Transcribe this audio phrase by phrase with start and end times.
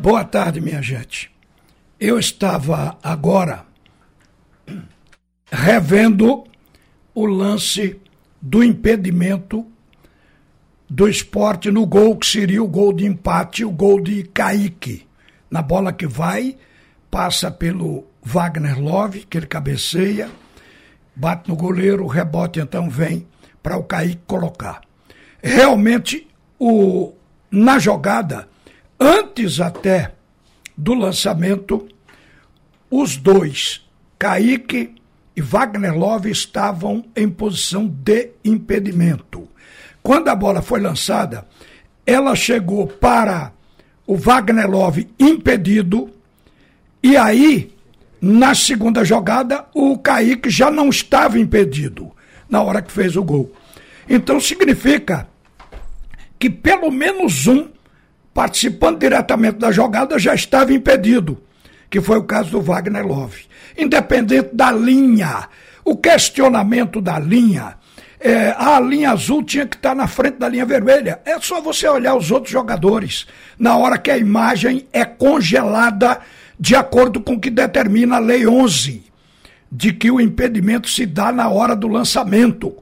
[0.00, 1.30] Boa tarde, minha gente.
[2.00, 3.66] Eu estava agora
[5.52, 6.44] revendo
[7.14, 8.00] o lance
[8.40, 9.66] do impedimento
[10.88, 15.06] do esporte no gol, que seria o gol de empate, o gol de Kaique.
[15.50, 16.56] Na bola que vai,
[17.10, 20.30] passa pelo Wagner Love, que ele cabeceia,
[21.14, 23.26] bate no goleiro, o rebote então vem
[23.62, 24.80] para o Kaique colocar.
[25.42, 26.26] Realmente,
[26.58, 27.12] o,
[27.50, 28.48] na jogada,
[29.02, 30.12] Antes até
[30.76, 31.88] do lançamento,
[32.90, 34.94] os dois, Kaique
[35.34, 39.48] e Wagner Love, estavam em posição de impedimento.
[40.02, 41.46] Quando a bola foi lançada,
[42.04, 43.52] ela chegou para
[44.06, 46.10] o Wagner Love impedido,
[47.02, 47.74] e aí,
[48.20, 52.12] na segunda jogada, o Kaique já não estava impedido
[52.50, 53.50] na hora que fez o gol.
[54.06, 55.26] Então significa
[56.38, 57.68] que pelo menos um
[58.32, 61.40] participando diretamente da jogada, já estava impedido,
[61.88, 63.44] que foi o caso do Wagner Love.
[63.76, 65.48] Independente da linha,
[65.84, 67.76] o questionamento da linha,
[68.20, 71.20] é, a linha azul tinha que estar na frente da linha vermelha.
[71.24, 73.26] É só você olhar os outros jogadores,
[73.58, 76.20] na hora que a imagem é congelada
[76.58, 79.02] de acordo com o que determina a Lei 11,
[79.72, 82.76] de que o impedimento se dá na hora do lançamento.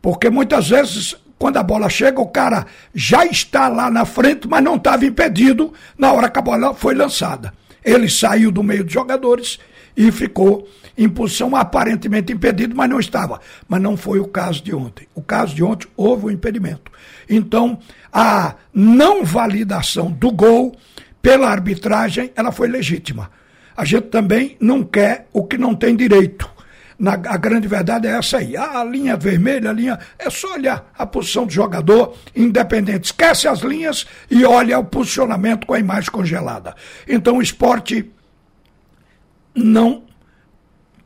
[0.00, 4.62] Porque muitas vezes quando a bola chega, o cara já está lá na frente, mas
[4.62, 7.52] não estava impedido na hora que a bola foi lançada.
[7.84, 9.58] Ele saiu do meio dos jogadores
[9.96, 13.40] e ficou em posição aparentemente impedido, mas não estava.
[13.66, 15.08] Mas não foi o caso de ontem.
[15.16, 16.92] O caso de ontem houve um impedimento.
[17.28, 17.76] Então,
[18.12, 20.76] a não validação do gol
[21.20, 23.32] pela arbitragem, ela foi legítima.
[23.76, 26.48] A gente também não quer o que não tem direito.
[27.02, 28.56] Na, a grande verdade é essa aí.
[28.56, 29.98] A linha vermelha, a linha.
[30.16, 33.06] É só olhar a posição do jogador, independente.
[33.06, 36.76] Esquece as linhas e olha o posicionamento com a imagem congelada.
[37.08, 38.08] Então o esporte
[39.52, 40.04] não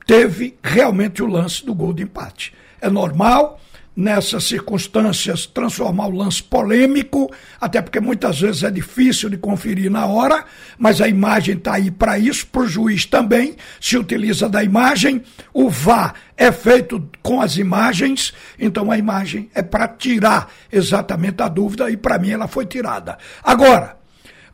[0.07, 2.53] teve realmente o lance do gol de empate.
[2.79, 3.59] É normal,
[3.97, 10.05] nessas circunstâncias, transformar o lance polêmico, até porque muitas vezes é difícil de conferir na
[10.05, 10.45] hora,
[10.77, 15.23] mas a imagem está aí para isso, para o juiz também se utiliza da imagem.
[15.53, 21.49] O VAR é feito com as imagens, então a imagem é para tirar exatamente a
[21.49, 23.17] dúvida e para mim ela foi tirada.
[23.43, 23.97] Agora,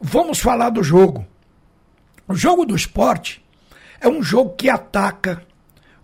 [0.01, 1.27] vamos falar do jogo.
[2.29, 3.45] O jogo do esporte
[4.01, 5.43] é um jogo que ataca,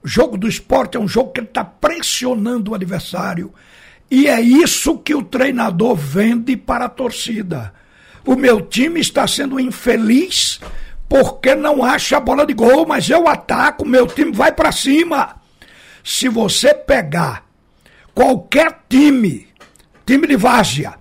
[0.02, 3.52] o jogo do esporte é um jogo que ele está pressionando o adversário.
[4.10, 7.72] E é isso que o treinador vende para a torcida.
[8.24, 10.60] O meu time está sendo infeliz
[11.08, 15.36] porque não acha a bola de gol, mas eu ataco, meu time vai para cima.
[16.04, 17.44] Se você pegar
[18.14, 19.48] qualquer time,
[20.06, 20.94] time de várzea,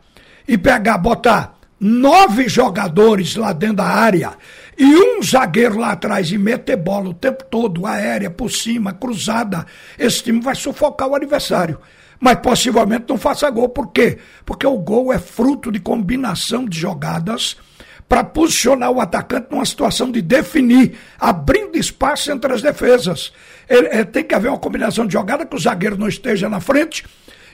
[0.48, 4.34] e pegar, botar nove jogadores lá dentro da área
[4.78, 9.66] e um zagueiro lá atrás e meter bola o tempo todo, aérea, por cima, cruzada,
[9.98, 11.80] esse time vai sufocar o adversário.
[12.20, 13.70] Mas possivelmente não faça gol.
[13.70, 14.20] Por quê?
[14.46, 17.58] Porque o gol é fruto de combinação de jogadas
[18.08, 23.34] para posicionar o atacante numa situação de definir, abrindo espaço entre as defesas.
[23.68, 26.60] Ele, ele, tem que haver uma combinação de jogada que o zagueiro não esteja na
[26.60, 27.04] frente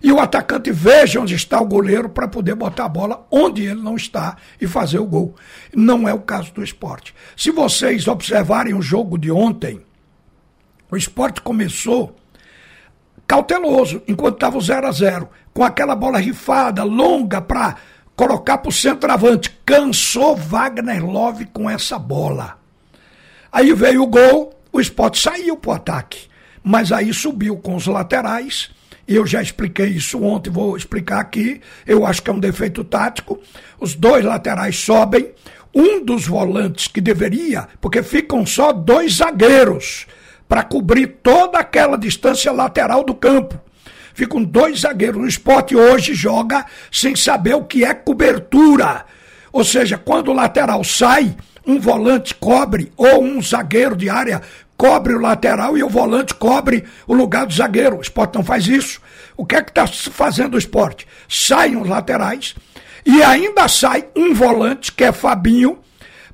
[0.04, 3.82] e o atacante veja onde está o goleiro para poder botar a bola onde ele
[3.82, 5.34] não está e fazer o gol.
[5.74, 7.16] Não é o caso do esporte.
[7.38, 9.82] Se vocês observarem o jogo de ontem,
[10.92, 12.18] o esporte começou
[13.26, 17.78] cauteloso, enquanto estava o 0 a 0 com aquela bola rifada, longa, para
[18.14, 19.58] colocar para o centroavante.
[19.66, 22.60] Cansou Wagner Love com essa bola.
[23.50, 26.28] Aí veio o gol, o esporte saiu para o ataque.
[26.62, 28.70] Mas aí subiu com os laterais
[29.08, 31.62] eu já expliquei isso ontem, vou explicar aqui.
[31.86, 33.40] Eu acho que é um defeito tático.
[33.80, 35.32] Os dois laterais sobem.
[35.76, 40.06] Um dos volantes que deveria, porque ficam só dois zagueiros
[40.48, 43.60] para cobrir toda aquela distância lateral do campo.
[44.14, 45.22] Ficam dois zagueiros.
[45.22, 49.06] O esporte hoje joga sem saber o que é cobertura.
[49.52, 51.36] Ou seja, quando o lateral sai,
[51.66, 54.42] um volante cobre ou um zagueiro de área
[54.78, 57.98] cobre o lateral e o volante cobre o lugar do zagueiro.
[57.98, 59.00] O esporte não faz isso.
[59.38, 61.08] O que é que está fazendo o esporte?
[61.30, 62.56] Saem os laterais
[63.06, 65.80] e ainda sai um volante, que é Fabinho,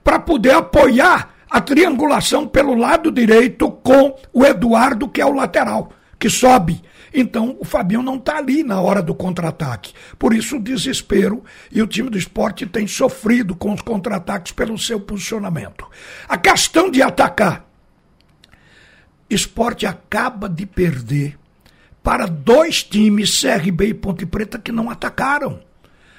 [0.04, 5.92] para poder apoiar a triangulação pelo lado direito com o Eduardo, que é o lateral,
[6.18, 6.82] que sobe.
[7.14, 9.94] Então o Fabinho não está ali na hora do contra-ataque.
[10.18, 14.78] Por isso o desespero e o time do esporte tem sofrido com os contra-ataques pelo
[14.78, 15.88] seu posicionamento.
[16.28, 17.70] A questão de atacar
[19.30, 21.38] Esporte acaba de perder
[22.02, 25.62] para dois times, CRB e Ponte Preta, que não atacaram.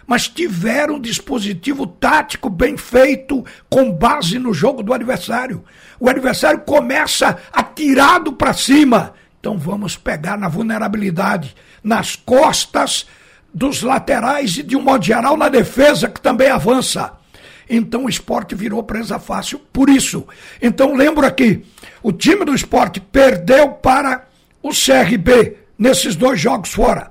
[0.07, 5.65] mas tiveram um dispositivo tático bem feito com base no jogo do adversário.
[6.01, 9.15] O adversário começa atirado para cima.
[9.41, 13.07] Então vamos pegar na vulnerabilidade, nas costas
[13.53, 17.15] dos laterais e, de um modo geral, na defesa, que também avança.
[17.69, 20.27] Então o esporte virou presa fácil por isso.
[20.61, 21.65] Então lembro aqui:
[22.03, 24.27] o time do esporte perdeu para
[24.63, 27.11] o CRB nesses dois jogos fora.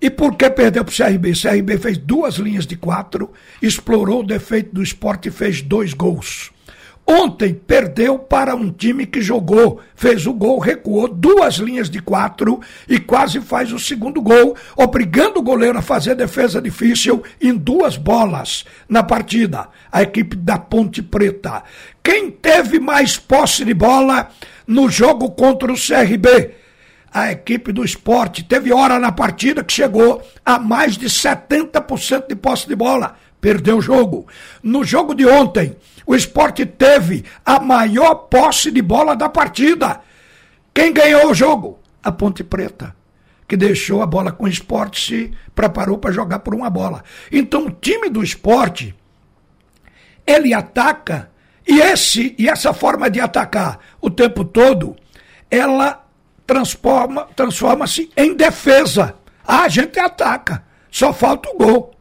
[0.00, 1.32] E por que perdeu para o CRB?
[1.32, 5.92] O CRB fez duas linhas de quatro, explorou o defeito do esporte e fez dois
[5.92, 6.52] gols.
[7.10, 12.60] Ontem perdeu para um time que jogou, fez o gol, recuou duas linhas de quatro
[12.86, 17.96] e quase faz o segundo gol, obrigando o goleiro a fazer defesa difícil em duas
[17.96, 19.68] bolas na partida.
[19.90, 21.62] A equipe da Ponte Preta.
[22.02, 24.28] Quem teve mais posse de bola
[24.66, 26.56] no jogo contra o CRB?
[27.10, 32.36] A equipe do esporte teve hora na partida que chegou a mais de 70% de
[32.36, 33.16] posse de bola.
[33.40, 34.26] Perdeu o jogo.
[34.62, 35.76] No jogo de ontem,
[36.06, 40.00] o esporte teve a maior posse de bola da partida.
[40.74, 41.78] Quem ganhou o jogo?
[42.02, 42.94] A Ponte Preta,
[43.46, 47.04] que deixou a bola com o esporte, se preparou para jogar por uma bola.
[47.30, 48.94] Então o time do esporte,
[50.26, 51.30] ele ataca,
[51.66, 54.96] e, esse, e essa forma de atacar o tempo todo,
[55.50, 56.06] ela
[56.46, 59.14] transforma, transforma-se em defesa.
[59.46, 61.97] Ah, a gente ataca, só falta o gol.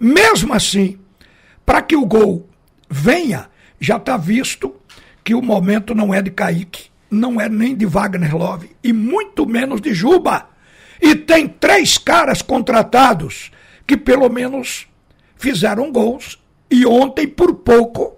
[0.00, 0.98] Mesmo assim,
[1.66, 2.48] para que o gol
[2.88, 3.48] venha,
[3.80, 4.74] já está visto
[5.24, 9.46] que o momento não é de Kaique, não é nem de Wagner Love, e muito
[9.46, 10.48] menos de Juba.
[11.00, 13.50] E tem três caras contratados
[13.86, 14.86] que pelo menos
[15.36, 16.38] fizeram gols.
[16.70, 18.16] E ontem, por pouco,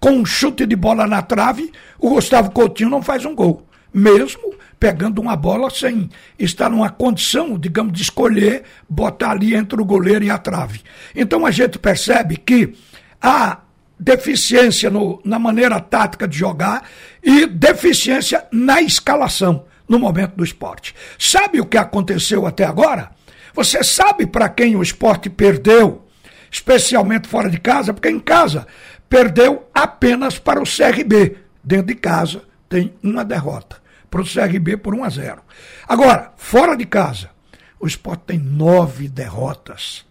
[0.00, 3.66] com um chute de bola na trave, o Gustavo Coutinho não faz um gol.
[3.92, 6.08] Mesmo pegando uma bola sem
[6.38, 10.80] estar numa condição, digamos, de escolher, botar ali entre o goleiro e a trave.
[11.14, 12.74] Então a gente percebe que
[13.20, 13.58] a
[13.98, 16.88] deficiência no, na maneira tática de jogar
[17.22, 20.94] e deficiência na escalação no momento do esporte.
[21.18, 23.10] Sabe o que aconteceu até agora?
[23.52, 26.06] Você sabe para quem o esporte perdeu,
[26.50, 28.66] especialmente fora de casa, porque em casa
[29.10, 31.36] perdeu apenas para o CRB.
[31.62, 33.79] Dentro de casa tem uma derrota
[34.10, 35.42] para o CRB por 1 a 0.
[35.88, 37.30] Agora, fora de casa,
[37.78, 40.04] o esporte tem nove derrotas.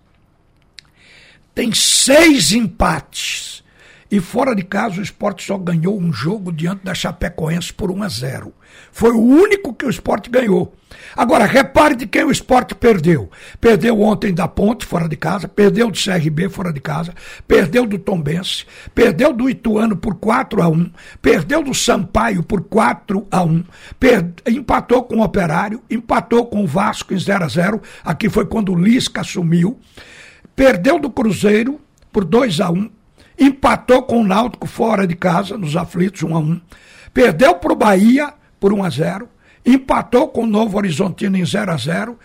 [1.54, 3.49] Tem seis empates
[4.12, 8.04] e fora de casa, o esporte só ganhou um jogo diante da Chapecoense por 1
[8.04, 8.54] a 0.
[8.92, 10.74] Foi o único que o esporte ganhou.
[11.16, 13.30] Agora, repare de quem o esporte perdeu.
[13.62, 17.14] Perdeu ontem da Ponte, fora de casa, perdeu do CRB, fora de casa,
[17.48, 18.66] perdeu do Tombense,
[18.96, 20.92] perdeu do Ituano por 4 a 1
[21.22, 23.64] perdeu do Sampaio por 4 a 1
[24.00, 24.34] per...
[24.48, 28.72] empatou com o Operário, empatou com o Vasco em 0 a 0 Aqui foi quando
[28.72, 29.80] o Lisca assumiu.
[30.56, 31.80] Perdeu do Cruzeiro
[32.12, 32.99] por 2 a 1
[33.40, 36.62] empatou com o Náutico fora de casa, nos aflitos 1 a 1
[37.14, 39.30] perdeu para o Bahia por 1 a 0
[39.66, 42.20] empatou com o Novo Horizontino em 0 a 0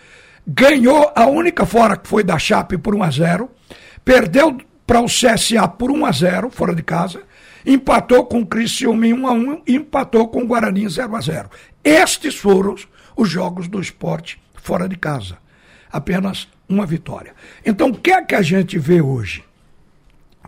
[0.47, 3.49] ganhou a única fora que foi da Chape por 1 a 0
[4.03, 7.23] perdeu para o CSA por 1 a 0 fora de casa,
[7.65, 11.15] empatou com o Criciúma em 1 a 1 e empatou com o Guarani em 0
[11.15, 11.49] a 0
[11.83, 12.75] Estes foram
[13.15, 15.37] os jogos do esporte fora de casa.
[15.91, 17.33] Apenas uma vitória.
[17.65, 19.43] Então, o que é que a gente vê hoje?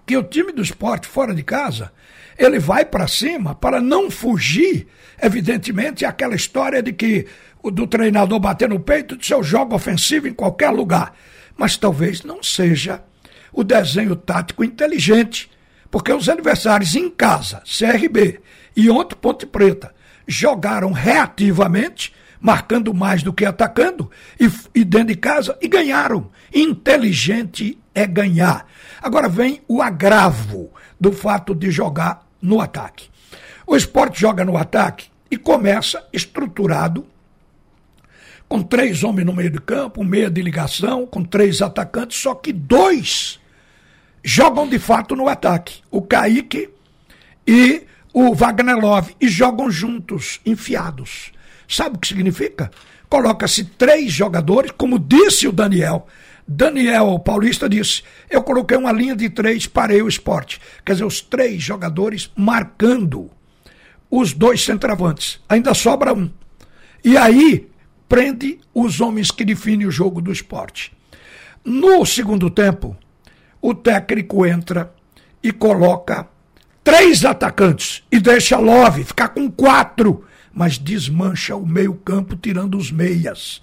[0.08, 1.92] Que o time do esporte fora de casa
[2.38, 4.88] ele vai para cima para não fugir,
[5.22, 7.28] evidentemente, aquela história de que
[7.64, 11.14] do treinador bater no peito de seu jogo ofensivo em qualquer lugar.
[11.58, 13.04] Mas talvez não seja
[13.52, 15.50] o desenho tático inteligente,
[15.92, 18.40] porque os adversários em casa, CRB
[18.76, 19.94] e ontem Ponte Preta,
[20.26, 24.10] jogaram reativamente, marcando mais do que atacando,
[24.40, 26.30] e, e dentro de casa, e ganharam.
[26.54, 28.68] Inteligente é ganhar.
[29.02, 30.70] Agora vem o agravo
[31.02, 33.10] do fato de jogar no ataque.
[33.66, 37.08] O esporte joga no ataque e começa estruturado,
[38.48, 42.36] com três homens no meio de campo, um meia de ligação, com três atacantes, só
[42.36, 43.40] que dois
[44.24, 45.82] jogam de fato no ataque.
[45.90, 46.70] O Kaique
[47.48, 47.82] e
[48.14, 51.32] o Wagner Love, e jogam juntos, enfiados.
[51.68, 52.70] Sabe o que significa?
[53.10, 56.08] Coloca-se três jogadores, como disse o Daniel,
[56.48, 60.62] Daniel Paulista disse: Eu coloquei uma linha de três, parei o esporte.
[60.86, 63.30] Quer dizer, os três jogadores marcando
[64.10, 65.42] os dois centravantes.
[65.50, 66.30] Ainda sobra um.
[67.04, 67.68] E aí
[68.08, 70.96] prende os homens que definem o jogo do esporte.
[71.66, 72.96] No segundo tempo,
[73.62, 74.94] o técnico entra
[75.44, 76.30] e coloca
[76.82, 83.62] três atacantes e deixa Love ficar com quatro, mas desmancha o meio-campo tirando os meias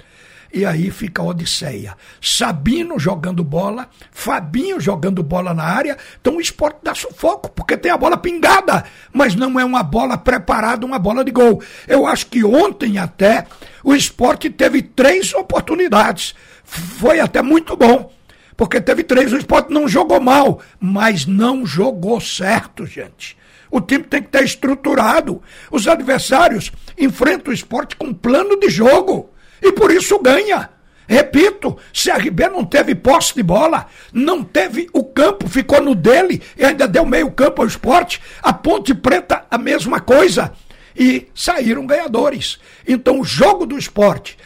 [0.55, 1.97] E aí fica a Odisseia.
[2.21, 5.99] Sabino jogando bola, Fabinho jogando bola na área.
[6.21, 10.17] Então o esporte dá sufoco, porque tem a bola pingada, mas não é uma bola
[10.17, 11.61] preparada, uma bola de gol.
[11.89, 13.49] Eu acho que ontem até
[13.83, 16.37] o esporte teve três oportunidades.
[16.63, 18.13] Foi até muito bom.
[18.57, 23.37] Porque teve três, o esporte não jogou mal, mas não jogou certo, gente.
[23.69, 25.43] O time tem que estar estruturado.
[25.69, 29.34] Os adversários enfrentam o esporte com plano de jogo.
[29.63, 30.71] E por isso ganha.
[31.07, 36.65] Repito, CRB não teve posse de bola, não teve o campo, ficou no dele e
[36.65, 38.21] ainda deu meio campo ao esporte.
[38.43, 40.53] A Ponte Preta, a mesma coisa.
[40.97, 42.59] E saíram ganhadores.
[42.87, 44.39] Então, o jogo do esporte,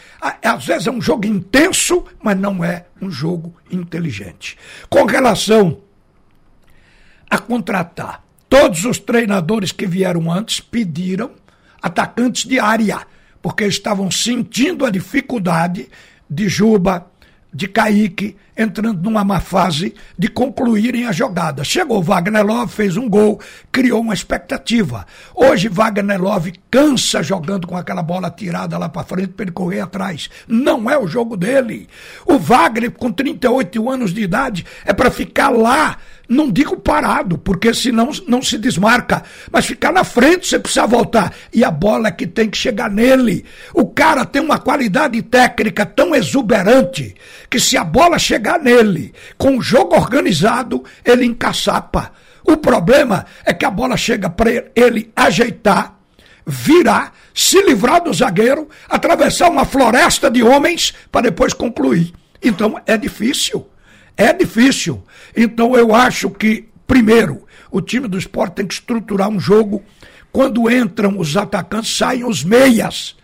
[0.43, 4.57] às vezes é um jogo intenso, mas não é um jogo inteligente.
[4.89, 5.79] Com relação
[7.31, 11.33] a contratar, todos os treinadores que vieram antes pediram
[11.83, 13.07] atacantes de área
[13.43, 15.89] porque estavam sentindo a dificuldade
[16.29, 17.11] de Juba,
[17.53, 21.63] de Kaique, entrando numa má fase de concluírem a jogada.
[21.63, 25.07] Chegou Wagner Love, fez um gol, criou uma expectativa.
[25.33, 29.81] Hoje Wagner Love cansa jogando com aquela bola tirada lá para frente para ele correr
[29.81, 30.29] atrás.
[30.49, 31.89] Não é o jogo dele.
[32.27, 35.97] O Wagner, com 38 anos de idade, é para ficar lá
[36.29, 41.33] não digo parado, porque senão não se desmarca, mas ficar na frente você precisa voltar.
[41.53, 43.47] E a bola é que tem que chegar nele.
[43.73, 47.15] O cara tem uma qualidade técnica tão exuberante
[47.49, 52.13] que se a bola chegar nele, com o jogo organizado, ele encaçapa.
[52.45, 55.99] O problema é que a bola chega para ele ajeitar,
[56.47, 62.15] virar, se livrar do zagueiro, atravessar uma floresta de homens para depois concluir.
[62.43, 63.69] Então é difícil.
[64.17, 65.03] É difícil.
[65.37, 69.85] Então eu acho que, primeiro, o time do esporte tem que estruturar um jogo.
[70.33, 73.15] Quando entram os atacantes, saem os meias.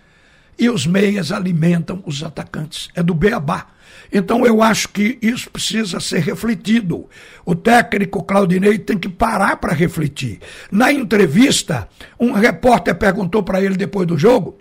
[0.59, 2.89] E os meias alimentam os atacantes.
[2.95, 3.67] É do beabá.
[4.13, 7.09] Então eu acho que isso precisa ser refletido.
[7.45, 10.41] O técnico Claudinei tem que parar para refletir.
[10.71, 14.59] Na entrevista, um repórter perguntou para ele depois do jogo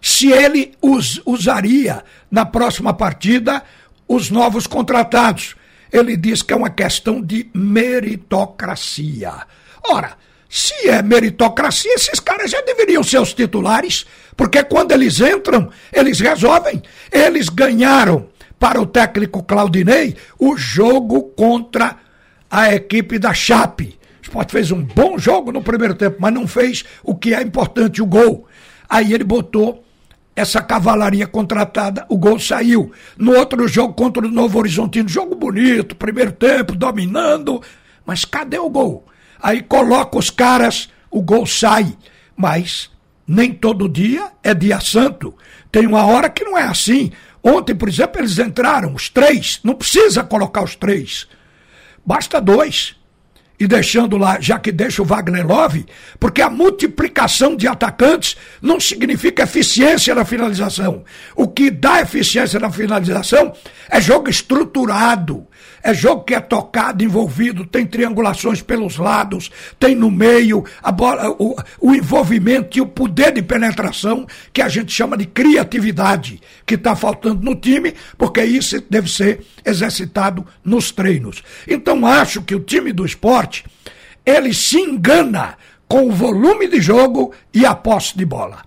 [0.00, 3.62] se ele us, usaria na próxima partida
[4.06, 5.56] os novos contratados.
[5.92, 9.32] Ele diz que é uma questão de meritocracia.
[9.82, 10.16] Ora,
[10.48, 16.20] se é meritocracia, esses caras já deveriam ser os titulares, porque quando eles entram, eles
[16.20, 16.82] resolvem.
[17.12, 18.28] Eles ganharam
[18.58, 21.96] para o técnico Claudinei o jogo contra
[22.50, 23.98] a equipe da Chape.
[24.20, 27.42] O Sport fez um bom jogo no primeiro tempo, mas não fez o que é
[27.42, 28.46] importante, o gol.
[28.88, 29.84] Aí ele botou
[30.34, 32.92] essa cavalaria contratada, o gol saiu.
[33.18, 37.60] No outro jogo contra o Novo Horizontino, jogo bonito, primeiro tempo, dominando,
[38.06, 39.04] mas cadê o gol?
[39.42, 41.96] Aí coloca os caras, o gol sai.
[42.36, 42.90] Mas
[43.26, 45.34] nem todo dia é dia santo.
[45.70, 47.12] Tem uma hora que não é assim.
[47.42, 49.60] Ontem, por exemplo, eles entraram, os três.
[49.62, 51.28] Não precisa colocar os três.
[52.04, 52.98] Basta dois
[53.60, 55.84] e deixando lá, já que deixa o Wagner Love,
[56.20, 61.04] porque a multiplicação de atacantes não significa eficiência na finalização.
[61.34, 63.52] O que dá eficiência na finalização
[63.90, 65.46] é jogo estruturado,
[65.82, 71.30] é jogo que é tocado, envolvido, tem triangulações pelos lados, tem no meio a bola,
[71.38, 76.74] o, o envolvimento e o poder de penetração que a gente chama de criatividade, que
[76.74, 81.42] está faltando no time, porque isso deve ser exercitado nos treinos.
[81.66, 83.64] Então acho que o time do esporte
[84.24, 85.56] ele se engana
[85.88, 88.62] com o volume de jogo e a posse de bola.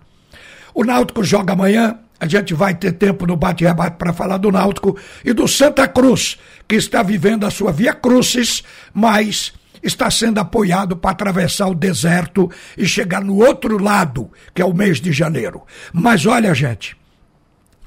[0.74, 4.96] O Náutico joga amanhã a gente vai ter tempo no bate-rebate para falar do Náutico
[5.26, 6.38] e do Santa Cruz,
[6.68, 8.64] que está vivendo a sua via crucis,
[8.94, 9.52] mas
[9.82, 12.48] está sendo apoiado para atravessar o deserto
[12.78, 15.64] e chegar no outro lado, que é o mês de janeiro.
[15.92, 16.96] Mas olha, gente,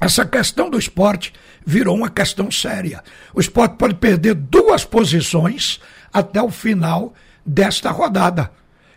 [0.01, 1.33] essa questão do esporte
[1.65, 3.05] virou uma questão séria.
[3.33, 5.81] O esporte pode perder duas posições
[6.13, 7.15] até o final
[7.47, 8.51] desta rodada.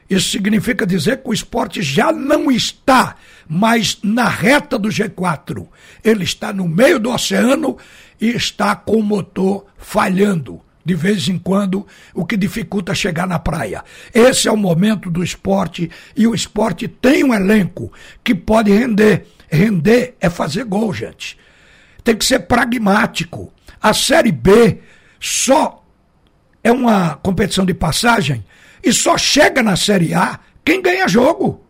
[0.09, 3.15] Isso significa dizer que o esporte já não está
[3.47, 5.67] mais na reta do G4.
[6.03, 7.77] Ele está no meio do oceano
[8.19, 13.37] e está com o motor falhando de vez em quando, o que dificulta chegar na
[13.37, 13.83] praia.
[14.13, 17.91] Esse é o momento do esporte e o esporte tem um elenco
[18.23, 19.27] que pode render.
[19.49, 21.37] Render é fazer gol, gente.
[22.05, 23.51] Tem que ser pragmático.
[23.81, 24.79] A Série B
[25.19, 25.85] só
[26.67, 28.43] é uma competição de passagem
[28.83, 31.63] e só chega na Série A quem ganha jogo.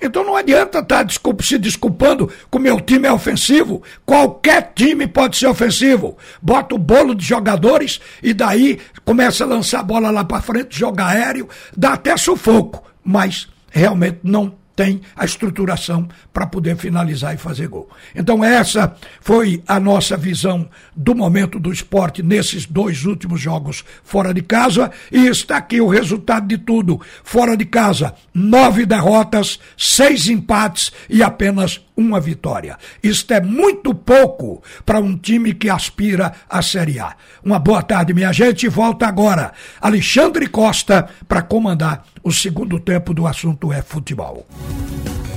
[0.00, 3.82] Então não adianta estar tá se desculpando que o meu time é ofensivo.
[4.06, 6.16] Qualquer time pode ser ofensivo.
[6.40, 10.78] Bota o bolo de jogadores e daí começa a lançar a bola lá para frente,
[10.78, 12.82] joga aéreo, dá até sufoco.
[13.02, 17.88] Mas realmente não tem a estruturação para poder finalizar e fazer gol.
[18.14, 24.34] Então, essa foi a nossa visão do momento do esporte nesses dois últimos jogos fora
[24.34, 24.90] de casa.
[25.10, 27.00] E está aqui o resultado de tudo.
[27.22, 32.76] Fora de casa, nove derrotas, seis empates e apenas uma vitória.
[33.02, 37.14] Isto é muito pouco para um time que aspira à Série A.
[37.42, 38.68] Uma boa tarde, minha gente.
[38.68, 44.46] Volta agora Alexandre Costa para comandar o segundo tempo do assunto é futebol.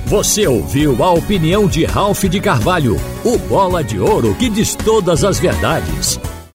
[0.06, 5.22] Você ouviu a opinião de Ralph de Carvalho, o bola de ouro que diz todas
[5.22, 6.18] as verdades.